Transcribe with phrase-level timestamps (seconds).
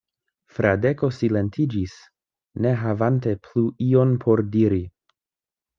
[0.53, 1.93] Fradeko silentiĝis,
[2.67, 4.83] ne havante plu ion por diri.